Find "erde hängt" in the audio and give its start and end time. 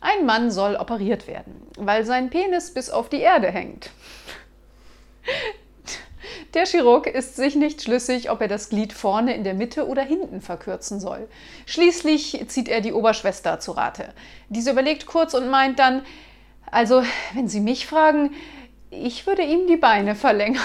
3.20-3.90